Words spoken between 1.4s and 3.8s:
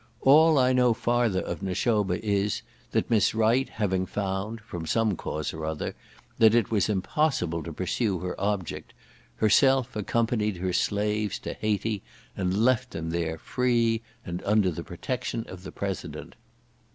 of Nashoba is, that Miss Wright